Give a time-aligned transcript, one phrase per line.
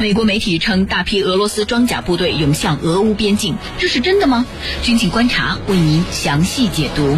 [0.00, 4.46] 美国媒体称，大批俄罗斯装甲部队涌向俄乌边境，这是真的吗？
[4.82, 7.16] 军情观察为您详细解读。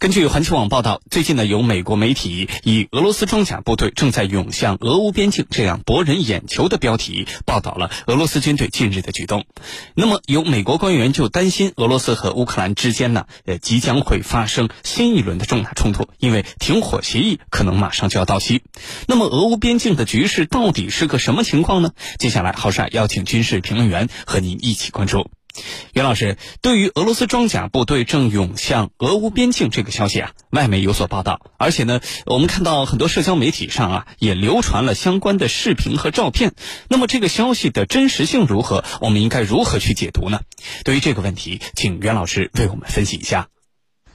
[0.00, 9.44] 根据环球网报道，最近呢，有美国媒体以“俄罗斯装甲部队正在涌向俄乌边境”这样博人眼球的标题报道了俄罗斯军队近日的举动。
[9.94, 18.62] 那么，有美国官员就担心俄罗斯和乌克兰之间呢，呃，即将会发生新一轮的重大冲突，因为停火协议可能马上就要到期。
[19.06, 21.92] 那么，俄乌边境的局势到底是个什么情况呢？
[22.18, 25.30] 接下来，郝帅邀请军事评论员和您一起关注。
[25.92, 36.52] 袁老师，对于俄罗斯装甲部队正涌向俄乌边境这个消息啊，外媒有所报道，而且呢，我们看到很多社交媒体上啊也流传了相关的视频和照片。
[36.88, 38.84] 那么这个消息的真实性如何？
[39.00, 40.40] 我们应该如何去解读呢？
[40.84, 43.48] 对于这个问题，请袁老师为我们分析一下。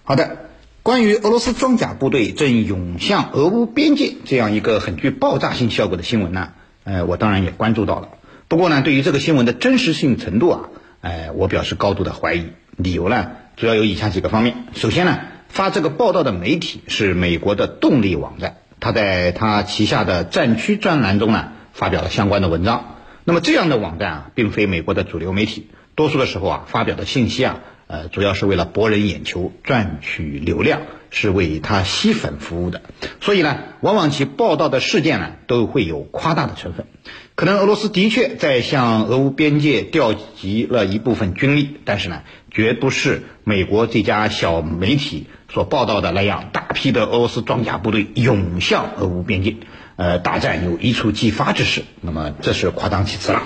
[0.04, 0.50] 好的，
[0.84, 6.54] 关于俄罗斯装甲部队正涌向俄乌边界这样一个很具爆炸性效果的新闻呢，
[6.84, 8.10] 呃，我当然也关注到了。
[8.48, 10.70] 不过呢，对于这个新闻的真实性程度啊。
[11.06, 12.48] 哎，我表示高度的怀疑。
[12.78, 14.66] 理由呢，主要有以下几个方面。
[14.74, 22.96] 首先呢，发这个报道的媒体是美国的动力网站，他在他旗下的战区专栏中呢，发表了相关的文章。
[23.24, 32.82] 那么这样的网站啊，并非美国的主流媒体，多数的时候啊，发表的信息啊，呃，主要是为了博人眼球、赚取流量，是为他吸粉服务的。
[33.22, 36.88] 所以呢，往往其报道的事件呢，都会有夸大的成分。
[37.36, 49.58] 可能俄罗斯的确在向俄乌边界调集了一部分军力，但是呢，绝不是美国这家小媒体所报道的那样，大批的俄罗斯装甲部队涌向俄乌边界，
[49.98, 51.84] 呃，大战有一触即发之势。
[52.02, 53.44] 那么这是夸张其词了。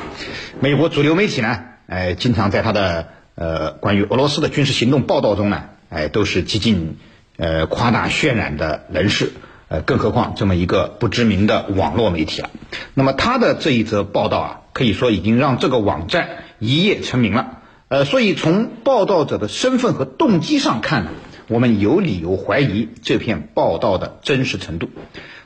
[0.62, 3.10] 美国主流媒体呢，呃，经常在他的
[3.40, 6.98] 呃关于俄罗斯的军事行动报道中呢，哎，都是极尽
[7.38, 9.32] 呃夸大渲染的人士。
[9.72, 12.50] 呃，更何况这么一个不知名的网络媒体了。
[12.96, 17.60] 那么他的这一则报道啊，可以说已经让这个网站一夜成名了。
[17.88, 21.12] 呃，所以从报道者的身份和动机上看呢，
[21.48, 24.90] 我们有理由怀疑这篇报道的真实程度。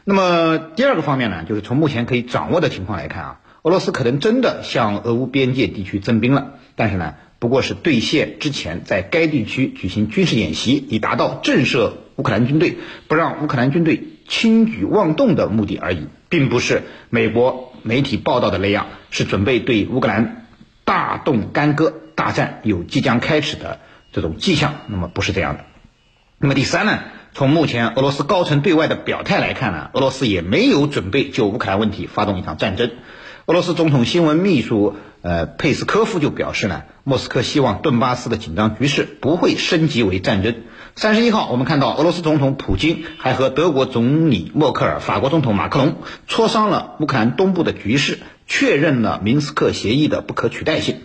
[0.06, 12.78] 那么第二个方面呢，就是从目前可以掌握的情况来看啊，俄罗斯可能真的向俄乌边界地区增兵了，但是呢，不过是兑现之前在该地区举行军事演习，以达到震慑乌克兰军队，
[13.10, 14.02] 不让乌克兰军队。
[14.26, 20.48] 轻举妄动的目的而已，并不是美国媒体报道的那样，是准备对乌克兰
[20.86, 23.82] 大动干戈，大战有即将开始的
[24.14, 24.76] 这种迹象。
[24.88, 25.66] 那么不是这样的。
[26.38, 27.00] 那么第三呢？
[27.34, 32.92] 从目前俄罗斯高层对外的表态来看呢，俄罗斯也没有准备就乌克兰问题发动一场战争。
[33.48, 40.54] 俄罗斯总统新闻秘书呃佩斯科夫就表示呢，莫斯科希望顿巴斯的紧张局势不会升级为战争。
[40.96, 45.96] 三十一号，我们看到俄罗斯总统普京还和德国总理默克尔、法国总统马克龙
[46.30, 50.98] 磋商了乌克兰东部的局势，确认了明斯克协议的不可取代性。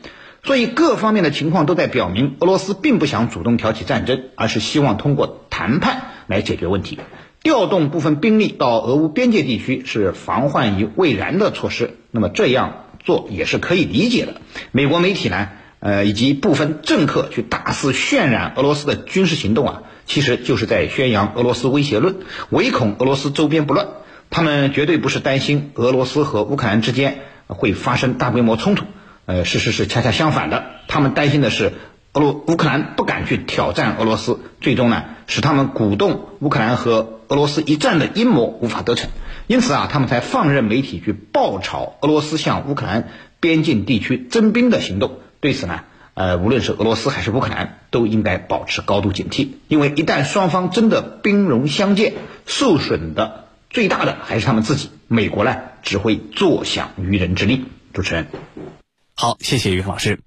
[0.42, 6.98] 所以各方面的情况都在表明，俄罗斯并不想主动挑起战争，而是希望通过谈判来解决问题。
[7.42, 14.34] 调动部分兵力到俄乌边界地区是防患于未然的措施，那么这样做也是可以理解的。
[14.70, 15.48] 美国媒体呢，
[15.80, 22.16] 呃，以及部分政客去大肆渲染俄罗斯的军事行动啊，其实就是在宣扬俄罗斯威胁论，
[22.50, 23.88] 唯恐俄罗斯周边不乱。
[24.28, 28.84] 他们绝对不是担心俄罗斯和乌克兰之间会发生大规模冲突，
[29.25, 31.72] 呃，事实是恰恰相反的，他们担心的是。
[32.14, 39.10] 俄罗乌克兰不敢去挑战俄罗斯，最终呢使他们鼓动乌克兰和俄罗斯一战的阴谋无法得逞，
[39.48, 43.09] 因此啊，他们才放任媒体去爆炒俄罗斯向乌克兰
[43.41, 45.19] 边境地区增兵的行动。
[45.41, 45.81] 对此呢，
[46.14, 52.12] 呃，无论是俄罗斯还是乌克兰，都应该保持高度警惕，因为一旦双方真的兵戎相见，
[52.44, 54.91] 受损的最大的还是他们自己。
[55.08, 57.64] 美国呢，只会坐享渔人之利。
[57.94, 58.26] 主持人，
[59.14, 60.20] 好，谢谢于老师。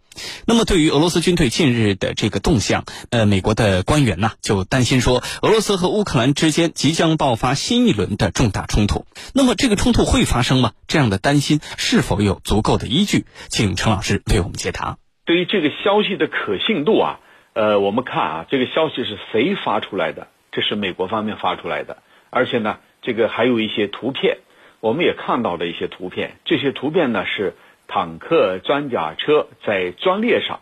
[0.45, 9.05] 那么，对于俄罗斯军队近日的这个动向，呃，美国的官员呢就担心说，俄罗斯和乌克兰之间即将爆发新一轮的重大冲突。
[9.33, 10.73] 那么，这个冲突会发生吗？
[10.87, 13.25] 这样的担心是否有足够的依据？
[13.49, 14.97] 请陈老师为我们解答。
[15.25, 17.19] 对于这个消息的可信度啊，
[17.53, 20.27] 呃，我们看啊，这个消息是谁发出来的？
[20.51, 21.97] 这是美国方面发出来的，
[22.29, 24.39] 而且呢，这个还有一些图片，
[24.81, 26.37] 我们也看到了一些图片。
[26.43, 27.55] 这些图片呢是。
[27.93, 30.61] 坦克装甲车在专列上，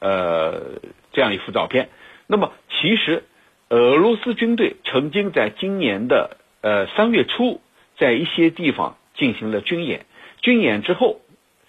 [0.00, 0.80] 呃，
[1.12, 1.88] 这样一幅照片。
[2.26, 3.22] 那么，其实
[3.68, 7.60] 俄罗斯军队曾经在今年的呃三月初，
[7.96, 10.04] 在一些地方进行了军演。
[10.40, 11.20] 军演之后，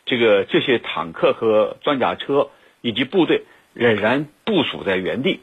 [0.05, 2.49] 这个这些坦克和装甲车
[2.81, 3.43] 以及部队
[3.75, 5.41] 仍然部署在原地。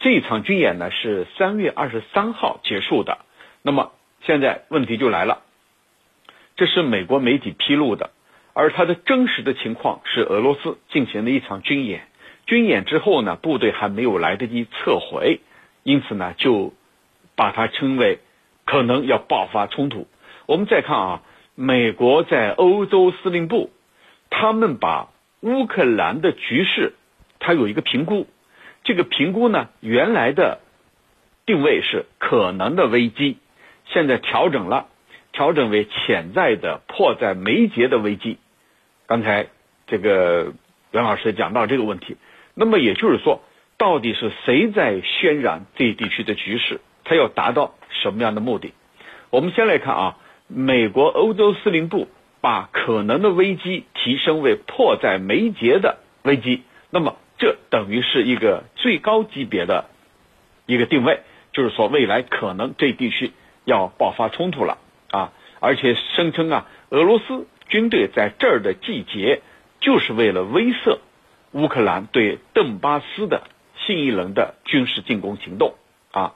[0.00, 3.18] 这一场军演呢是三月二十三号结束的。
[3.62, 3.92] 那么，
[4.26, 5.42] 现在问题就来了。
[6.56, 8.10] 这是美国媒体披露的，
[8.54, 12.06] 而它的真实的情况是俄罗斯进行了一场军演，
[12.46, 15.40] 军演之后呢，部队还没有来得及撤回，
[15.82, 16.72] 因此呢，就
[17.34, 18.20] 把它称为
[18.64, 20.06] 可能要爆发冲突。
[20.46, 21.22] 我们再看啊，
[21.56, 23.70] 美国在欧洲司令部，
[24.30, 25.08] 他们把
[25.40, 26.94] 乌克兰的局势，
[27.40, 28.28] 它有一个评估，
[28.84, 30.60] 这个评估呢，原来的
[31.44, 33.38] 定位是可能的危机。
[33.86, 34.86] 现在调整了，
[35.32, 38.38] 调整为潜在的迫在眉睫的危机。
[39.06, 39.46] 刚才
[39.86, 40.52] 这个
[40.92, 42.16] 袁老师讲到这个问题，
[42.54, 43.42] 那么也就是说，
[43.76, 46.80] 到底是谁在渲染这一地区的局势？
[47.04, 48.72] 他要达到什么样的目的？
[49.30, 50.16] 我们先来看啊，
[50.48, 52.08] 美国欧洲司令部
[52.40, 59.86] 把可能的危机提升为迫在眉睫的危机，那么这等于是一个最高级别的
[60.66, 61.20] 一个定位，
[61.52, 63.32] 就是说未来可能这地区。
[63.66, 64.76] 要爆发冲突了
[65.10, 65.32] 啊！
[65.58, 69.42] 而且声称啊，俄罗斯军队在这儿的集结，
[69.80, 70.98] 就是为了威慑
[71.52, 73.44] 乌克兰对顿巴斯的
[73.86, 75.74] 新一轮的军事进攻行动
[76.12, 76.34] 啊！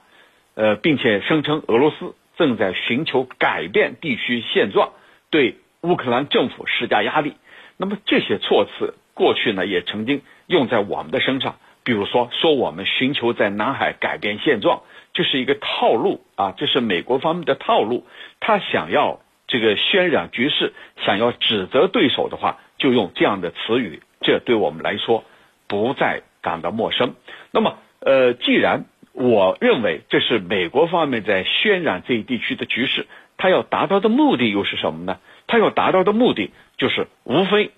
[0.55, 4.91] 呃，并且声称俄罗斯正在寻求改变地区现状，
[5.29, 7.35] 对乌克兰政府施加压力。
[7.77, 14.81] 那么这些措辞过去呢，也曾经用在我们的身上，比如说说我们寻求在南海改变现状。
[15.13, 18.05] 这是一个套路啊，这是美国方面的套路。
[18.39, 20.71] 他想要这个渲染局势，
[21.03, 24.01] 想要指责对手的话，就用这样的词语。
[24.21, 25.25] 这对我们来说
[25.67, 27.15] 不再感到陌生。
[27.51, 33.05] 那么，呃，既然我认为这是美国方面在渲染这一地区的局势，
[33.35, 35.19] 他要达到的目的又是什么呢？
[35.47, 37.71] 他要达到的目的就是无非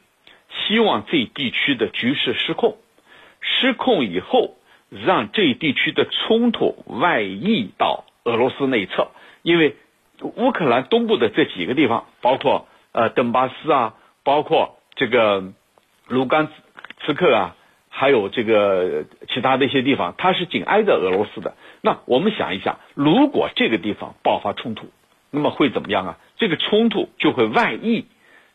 [0.68, 2.78] 希望这一地区的局势失控，
[3.42, 4.58] 失控以后。
[5.06, 9.08] 让这一地区的冲突外溢到俄罗斯内侧，
[9.42, 9.78] 因为
[10.22, 15.44] 乌克兰东部的这几个地方，包括呃顿巴斯啊，包括这个
[16.08, 16.50] 卢甘
[17.06, 17.56] 斯克啊，
[17.90, 21.56] 还有这个其他的一些地方，它是紧挨着俄罗斯的。
[21.82, 24.88] 那我们想一想，如果这个地方爆发冲突，
[25.30, 26.18] 那么会怎么样啊？
[26.38, 28.06] 这个冲突就会外溢，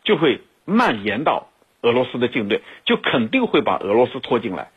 [0.03, 1.47] 就会蔓延到
[1.81, 4.69] 俄罗斯的境内，就肯定会把俄罗斯拖进来。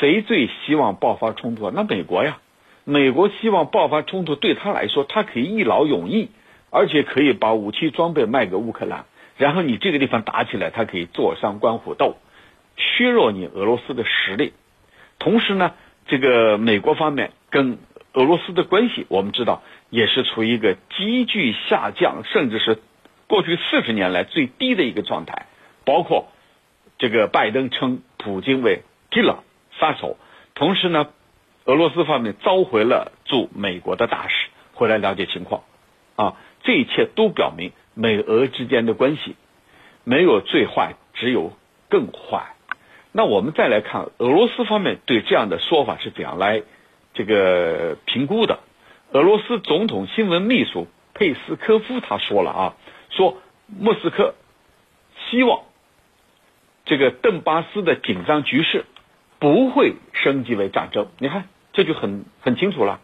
[0.00, 1.72] 谁最希望爆发冲突啊？
[1.74, 2.38] 那美国呀，
[2.84, 6.28] 美国希望爆发冲突，对他来说，他可以一劳永逸，
[6.70, 9.06] 而且可以把武器装备卖给乌克兰，
[9.38, 12.16] 然后你这个地方打起来，他可以坐上观虎斗，
[12.76, 14.52] 削弱你俄罗斯的实力。
[15.18, 15.72] 同时呢，
[16.06, 17.78] 这个美国方面跟
[18.12, 22.78] 俄罗斯的关系，我们知道也是处于一个急剧下降，甚至是
[23.26, 25.46] 过去四十年来最低的一个状态。
[25.86, 26.28] 包括
[26.98, 29.38] 这个拜登称普京为 killer。
[29.80, 30.16] 杀手，
[30.54, 31.08] 同时呢，
[31.66, 35.62] 俄罗斯方面召回了驻美国的大使回来了解情况，
[36.16, 39.36] 啊，这一切都表明美俄之间的关系
[40.04, 41.52] 没有最坏，只有
[41.88, 42.54] 更坏。
[43.12, 46.62] 那我们再来看俄罗斯方面对这样的说法是怎样来
[47.14, 48.58] 这个评估的？
[49.12, 52.76] 俄罗斯总统新闻秘书佩斯科夫他说了啊，
[53.10, 54.34] 说莫斯科
[55.30, 55.62] 希望
[56.84, 58.84] 这个顿巴斯的紧张局势。
[59.40, 61.44] 不会升级为战争，你看
[61.74, 63.00] 这就很很清楚了。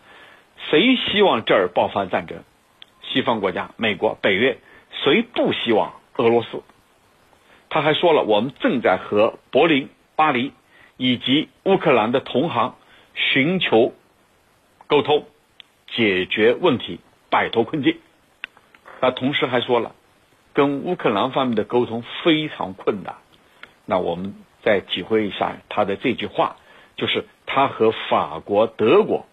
[0.71, 2.43] 谁希望这儿爆发战争？
[3.03, 4.57] 西方国家，美国、北约，
[5.05, 6.63] 谁不希望俄罗斯？
[7.69, 10.55] 他还说了，我们正在和柏林、巴黎
[10.97, 12.77] 以及乌克兰的同行
[13.15, 13.93] 寻求
[14.87, 15.27] 沟通，
[15.89, 17.99] 解决问题，摆脱困境。
[19.03, 19.95] 那同时还说了，
[20.55, 23.17] 跟乌克兰方面的沟通非常困难。
[23.85, 24.35] 那我们。
[24.62, 26.57] 再体会一下他的这句话，
[26.95, 29.26] 就是他和法国、德国，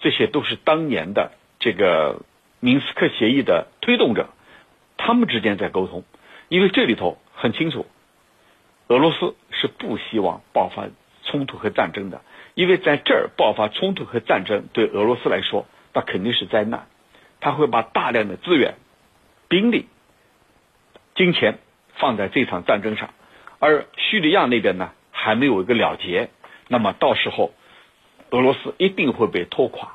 [0.00, 2.22] 这些都是当年的这个
[2.58, 4.30] 明斯克协议的推动者，
[4.96, 6.02] 他们之间在沟通，
[6.48, 7.86] 因为这里头很清楚，
[8.88, 10.88] 俄罗斯是不希望爆发
[11.22, 12.22] 冲突和战争的，
[12.54, 16.88] 因为在这儿爆发冲突和战争对俄罗斯来说，那肯定是灾难，
[17.38, 18.74] 他会把大量的资源、
[19.46, 19.86] 兵力、
[21.14, 21.60] 金钱
[21.94, 23.10] 放在这场战争上。
[23.60, 26.30] 而叙利亚那边呢，还没有一个了结，
[26.66, 27.52] 那么到时候，
[28.30, 29.92] 俄罗斯一定会被拖垮。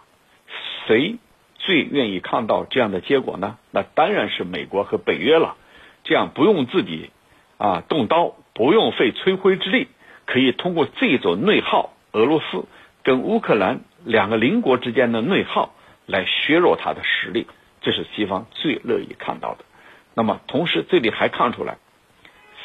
[0.85, 1.17] 谁
[1.57, 3.57] 最愿意看到这样的结果呢？
[3.71, 5.55] 那当然是美国和北约了。
[6.03, 7.09] 这样不用自己
[7.57, 9.87] 啊动刀，不用费吹灰之力，
[10.25, 12.65] 可以通过这种内耗，俄罗斯
[13.03, 15.73] 跟乌克兰两个邻国之间的内耗，
[16.05, 17.47] 来削弱他的实力。
[17.81, 19.65] 这是西方最乐意看到的。
[20.13, 21.77] 那么同时，这里还看出来，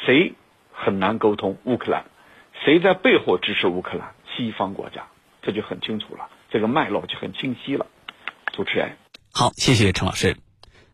[0.05, 0.33] 谁？
[0.73, 2.05] 很难沟通乌克兰，
[2.63, 4.15] 谁在背后支持乌克兰？
[4.35, 5.03] 西方国家，
[5.41, 7.87] 这就很清楚了，这个脉络就很清晰了。
[8.53, 8.97] 主持人，
[9.31, 10.37] 好，谢谢陈老师。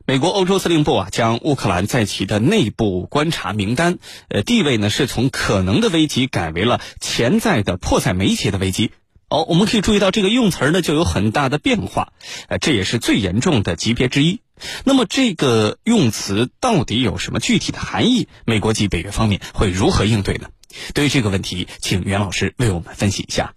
[0.05, 3.97] 美国欧洲司令部啊，将乌克兰在其的内部观察名单，
[4.29, 8.91] 呃，地位呢是从可能的危机改为了潜在的迫在眉睫的危机。
[9.27, 12.13] 哦，我们可以注意到这个用词呢就有很大的变化，
[12.47, 14.39] 呃，这也是最严重的级别之一。
[14.85, 18.29] 那么这个用词到底有什么具体的含义？
[18.45, 20.47] 美国及北约方面会如何应对呢？
[20.93, 23.55] 对于这个问题，请袁老师为我们分析一下。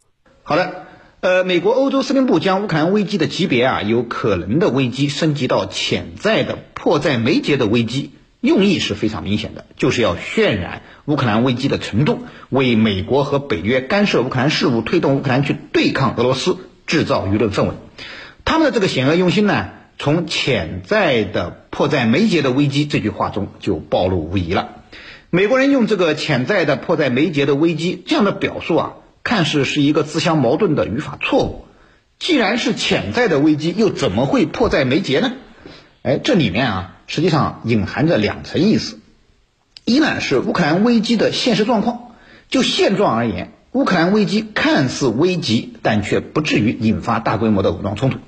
[0.51, 0.87] 好的，
[1.21, 17.75] 呃，美国欧洲司令部将乌克兰危机的级别啊，由可能的危机升级到潜在的迫在眉睫的危机，用意是非常明显的，就是要渲染乌克兰危机的程度，为美国和北约干涉乌克兰事务、推动乌克兰去对抗俄罗斯制造舆论氛围。
[18.45, 19.69] 他们的这个险恶用心呢，
[20.01, 24.79] 从潜在的迫在眉睫的危机这句话中就暴露无遗了。
[25.31, 28.93] 美国人用这个潜在的迫在眉睫的危机这样的表述啊，
[29.23, 31.65] 看似是一个自相矛盾的语法错误。
[32.19, 35.33] 既然是潜在的危机，又怎么会迫在眉睫呢？
[36.03, 38.99] 哎，这里面啊，实际上隐含着两层意思。
[39.85, 42.13] 一呢是乌克兰危机的现实状况，
[42.49, 48.19] 就现状而言，乌克兰危机看似危急，但却不至于引发大规模的武装冲突，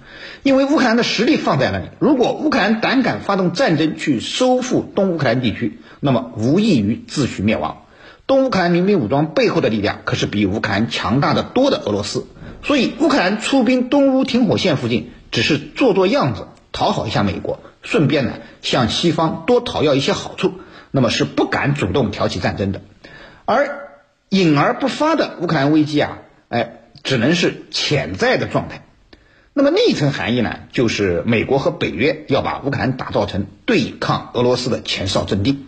[0.43, 1.89] 因为乌克兰的实力放在那里。
[1.99, 7.83] 如果乌克兰胆敢发动战争去收复东乌克兰地区，那么无异于自取灭亡。
[8.27, 12.27] 东乌克兰民兵武装背后的力量可是比乌克兰强大的多的俄罗斯，
[12.63, 20.55] 所以乌克兰出兵东乌停火线附近，只是做做样子，讨好一下美国，顺便呢向西方多讨要一些好处，
[20.91, 22.81] 那么是不敢主动挑起战争的。
[23.45, 23.91] 而
[24.29, 28.85] 隐而不发的乌克兰危机啊，哎，只能是潜在的状态。
[29.53, 35.67] 那么另一层含义呢，就是美国和北约要把乌克兰打造成对抗俄罗斯的前哨阵地。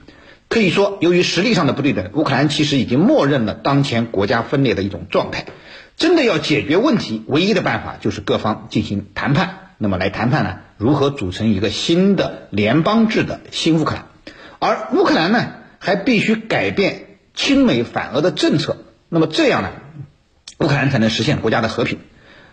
[0.48, 5.46] 可以说，由于实力上的不对等，乌克兰其实已经默认了当前国家分裂的一种状态。
[5.96, 9.70] 真的要解决问题，唯一的办法就是各方进行谈判。
[9.78, 14.06] 那么来谈判呢，如何组成一个新的联邦制的新乌克兰？
[14.60, 18.76] 而乌克兰呢，还必须改变亲美反俄的政策。
[19.08, 19.70] 那么这样呢，
[20.58, 21.98] 乌克兰才能实现国家的和平。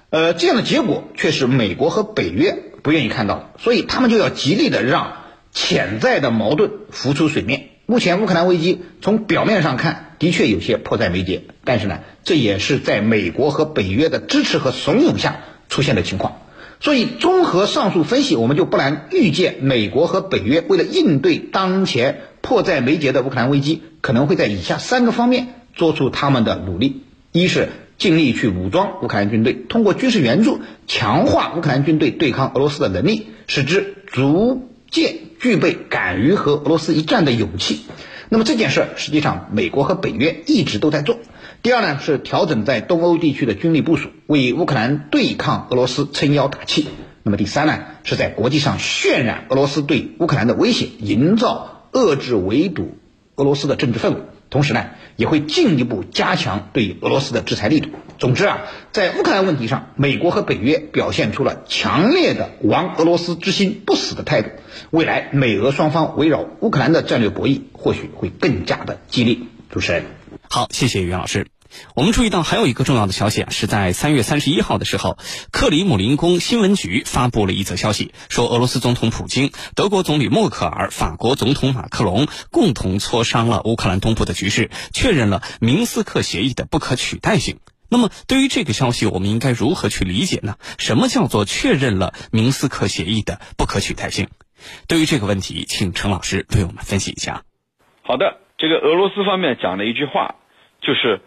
[0.10, 5.14] 呃，这样的结果却是美国和北约不愿意看到，所以他们就要极力的让
[5.52, 7.70] 潜在的矛盾浮出水面。
[7.92, 16.38] 目前乌克兰危机从表面上看的确有些迫在眉睫，但是呢，这也是在美国和北约的支持和怂恿下出现的情况。
[16.80, 27.02] 所以综合上述分析，我们就不难预见，美国和北约为了应对当前迫在眉睫的乌克兰危机，可能会在以下三个方面做出他们的努力：
[27.34, 27.68] 一是
[27.98, 35.16] 尽力去武装乌克兰军队，通过军事援助强化乌克兰军队对抗俄罗斯的能力，使之逐渐。
[35.42, 37.82] 具备敢于和俄罗斯一战的勇气，
[38.30, 41.18] 那么这件事实际上美国和北约一直都在做。
[41.64, 46.88] 第二呢是调整在东欧地区的军力部署，为乌克兰对抗俄罗斯撑腰打气。
[47.24, 52.98] 那么第三呢是在国际上渲染俄罗斯对乌克兰的威胁，营造遏制围堵
[53.36, 54.22] 俄罗斯的政治氛围。
[54.52, 57.90] 同时呢，也会进一步加强对俄罗斯的制裁力度。
[58.20, 58.60] 总之啊，
[58.92, 64.50] 在乌克兰问题上，美国和北约表现出了强烈的亡俄罗斯之心不死的态度。
[64.92, 69.38] 未来美俄双方围绕乌克兰的战略博弈，或许会更加的激烈。
[69.70, 70.04] 主持人，
[70.50, 71.48] 好，谢谢袁老师。
[71.96, 75.18] 我们注意到还有一个重要的消息啊，是在三月三十一号的时候，
[75.52, 87.60] 克里姆林宫新闻局发布了一则消息，说俄罗斯总统普京、德国总理默克尔、法国总统马克龙共同磋商了乌克兰东部的局势，确认了明斯克协议的不可取代性。
[87.90, 90.56] 那么，对于这个消息，我们应该如何去理解呢？
[90.78, 94.30] 什么叫做确认了明斯克协议的不可取代性？
[94.88, 97.44] 对于这个问题，请陈老师为我们分析一下。
[98.04, 100.36] 好的，这个俄罗斯方面讲了一句话，
[100.82, 101.22] 就是。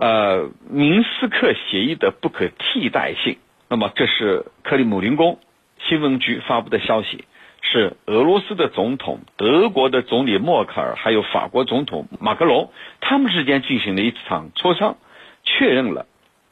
[0.00, 3.36] 呃，明斯克协议的不可替代性。
[3.68, 5.38] 那么，这是克里姆林宫
[5.78, 7.26] 新闻局发布的消息，
[7.60, 14.96] 是俄罗斯的总统、德国的总理默克尔还有法国总统马克龙他们之间进行了一场磋商，
[15.44, 16.06] 确认了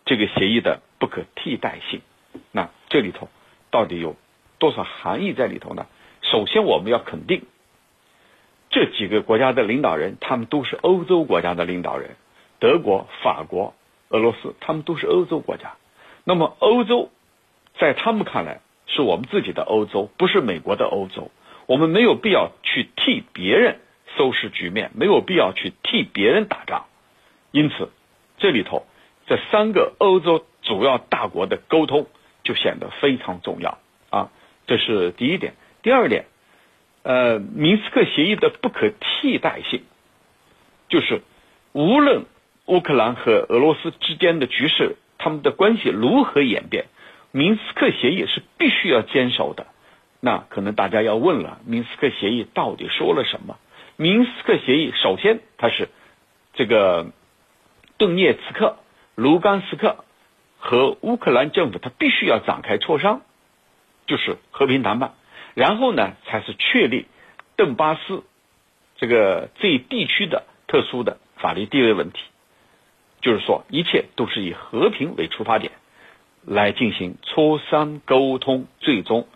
[0.05, 2.03] 这个协议的不可替代性。
[2.53, 3.31] 那这里头
[3.71, 4.15] 到底有
[4.59, 5.87] 多少含义在里头呢？
[6.21, 7.45] 首先，我们要肯定
[8.69, 12.11] 这几个国家的领导人，他们都是欧洲国家的领导人。
[12.61, 13.75] 德国、法国、
[14.09, 15.75] 俄罗斯，他们都是欧洲国家。
[16.25, 17.11] 那么，欧洲
[17.79, 21.31] 在他们看来是我们自己的欧洲，不是美国的欧洲。
[21.67, 23.81] 我们没有必要去替别人
[24.17, 26.87] 收拾局面，没有必要去替别人打仗。
[27.53, 27.91] 因此，
[28.39, 28.87] 这里头
[29.27, 32.07] 这三个欧洲主要大国的沟通
[32.43, 33.79] 就显得非常重要
[34.11, 34.31] 啊。
[34.67, 35.55] 这是第一点。
[35.83, 36.27] 第二点，
[37.05, 39.83] 呃，明斯克协议的不可替代性，
[40.89, 41.23] 就是
[41.73, 42.25] 无论。
[42.69, 46.85] 乌克兰和俄罗斯之间的局势，他们的关系如何演变？
[47.33, 49.67] 明斯克协议是必须要坚守的，
[50.21, 53.57] 那可能大家要问了，明斯克协议到底说了什么？
[53.97, 55.89] 明斯克协议首先它是
[56.53, 57.11] 这个
[57.97, 58.77] 顿涅茨克、
[59.15, 60.05] 卢甘斯克
[60.59, 63.23] 和乌克兰政府，它必须要展开磋商，
[64.07, 65.15] 就是和平谈判，
[65.55, 67.07] 然后呢才是确立
[67.57, 68.25] 顿巴斯
[68.97, 72.21] 这个这一地区的特殊的法律地位问题。
[73.21, 75.73] 就是说，一切都是以和平为出发点
[76.45, 79.27] 来进行磋商沟通，最终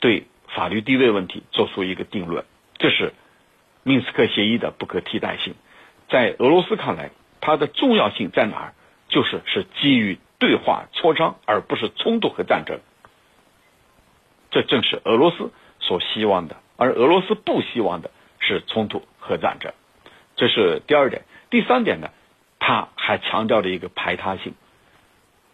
[0.00, 2.44] 对法律地位问题做出一个定论。
[2.78, 3.12] 这是
[3.82, 5.54] 明斯克协议的不可替代性。
[6.08, 7.10] 在俄罗斯看来，
[7.40, 8.74] 它的重要性在哪儿？
[9.08, 12.80] 就是是基于对话磋商，而不是冲突和战争。
[14.50, 15.50] 这正是俄罗斯
[15.80, 19.72] 所希望的，而俄罗斯不希望的是冲突和战争。
[20.36, 21.22] 这是第二点。
[21.50, 22.10] 第三点呢？
[22.66, 24.54] 他还强调了一个排他性。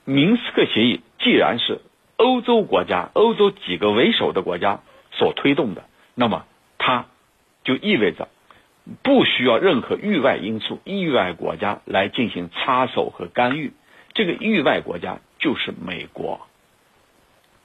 [0.04, 1.80] 明斯克协议既然是
[2.16, 4.78] 欧洲国家、欧洲几个为首的国家
[5.10, 5.82] 所推动的，
[6.14, 6.46] 那么
[6.78, 7.06] 它
[7.64, 8.28] 就意味着
[9.02, 13.72] 不需要任何域外因素、域外国家来进行插手和干预。
[14.14, 16.46] 这个域外国家就是美国。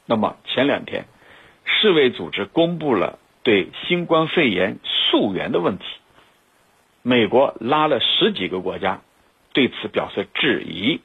[0.07, 1.05] 那么前两天，
[1.65, 5.85] 世卫组织公布了对新冠肺炎溯源的问题，
[7.03, 9.01] 美国拉了十几个国家。
[9.55, 10.99] 对此表示质疑，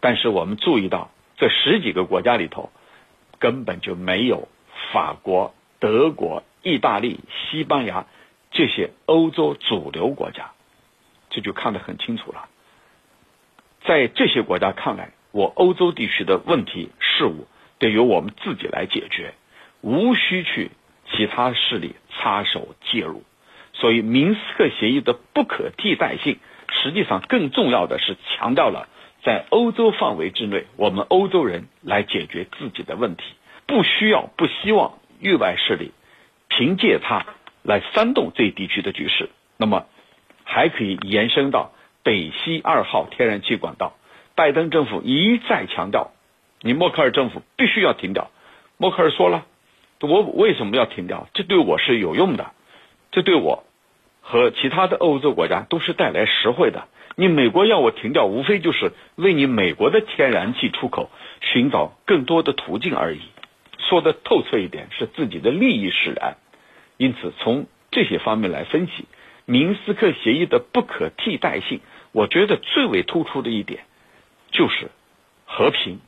[0.00, 2.72] 但是我们注意到，这十几个国家里头，
[3.38, 4.48] 根本就没有
[4.92, 8.06] 法国、德国、意大利、西班牙
[8.50, 10.50] 这些欧洲主流国家，
[11.30, 12.48] 这就看得很清楚了。
[13.84, 17.46] 在这些国家看来，我欧洲地区的问题事务
[17.78, 19.34] 得由我们自己来解决，
[19.82, 20.72] 无需去
[21.12, 23.22] 其他势力插手介入。
[23.72, 26.40] 所以，明斯克协议的不可替代性。
[26.84, 28.88] 实际上，更重要的是强调了
[29.22, 33.24] 在欧洲范围之内，我们欧洲人来解决自己的问题，
[33.66, 35.92] 不需要、不希望域外势力
[36.48, 37.24] 凭借它
[37.62, 39.30] 来煽动这一地区的局势。
[39.56, 39.86] 那么，
[40.44, 41.72] 还可以延伸到
[42.02, 43.94] 北溪二号天然气管道。
[44.34, 46.10] 拜登政府一再强调，
[46.60, 48.30] 你默克尔政府必须要停掉。
[48.76, 49.46] 默克尔说了，
[50.02, 51.28] 我为什么要停掉？
[51.32, 52.52] 这对我是有用的，
[53.10, 53.64] 这对我。
[54.26, 56.88] 和其他的欧洲国家都是带来实惠的。
[57.14, 61.10] 你美国要我停掉，无非就是为你美国的天然气出口
[61.42, 63.20] 寻找更多的途径而已。
[63.78, 66.38] 说的透彻一点，是自己的利益使然。
[66.96, 69.04] 因此，从这些方面来分析，
[69.44, 71.80] 明斯克协议的不可替代性，
[72.12, 73.84] 我觉得最为突出的一点，
[74.50, 74.88] 就是
[75.44, 76.00] 和平、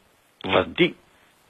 [0.45, 0.95] 稳定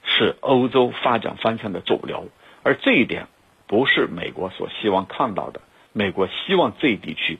[0.03, 2.27] 是欧洲发展方向的主流，
[2.61, 3.27] 而这一点
[3.67, 5.61] 不是美国所希望看到的。
[5.97, 7.39] 美国希望这一地区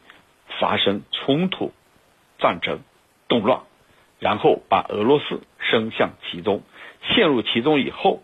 [0.60, 1.74] 发生冲突、
[2.40, 2.80] 战争、
[3.28, 3.62] 动乱，
[4.18, 6.64] 然后把俄罗斯伸向其中，
[7.04, 8.24] 陷入其中以后，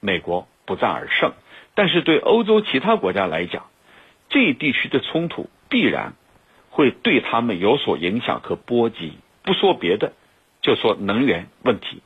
[0.00, 1.32] 美国不战而胜。
[1.76, 3.66] 但是对欧洲其他国家来讲，
[4.28, 6.14] 这一地区的冲突必然
[6.70, 9.12] 会对他们有所影响和波及。
[9.44, 10.12] 不说别的，
[10.60, 12.02] 就说能源问题，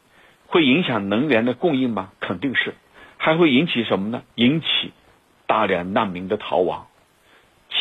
[0.46, 2.12] 会影响能源的供应吗？
[2.20, 2.74] 肯定是。
[3.16, 4.22] 还会引起什么呢？
[4.34, 4.92] 引起
[5.46, 6.88] 大量难民的逃亡。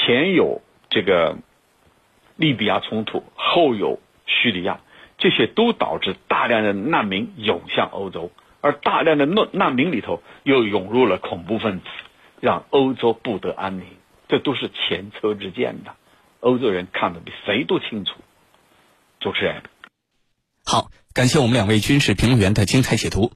[0.06, 1.38] 前有这个
[2.36, 4.82] 利比亚冲突，后有叙利亚，
[5.18, 11.86] 这些都导致大量的难民涌向欧洲，而大量的难难民里头又涌入了恐怖分子，
[12.40, 13.86] 让欧洲不得安宁。
[14.28, 15.94] 这都是前车之鉴的，
[16.40, 18.14] 欧洲人看得比谁都清楚。
[19.20, 19.62] 主持人，
[20.66, 23.30] 好，感谢我们两位军事评论员的精彩解读。